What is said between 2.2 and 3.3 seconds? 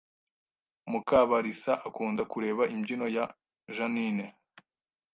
kureba imbyino ya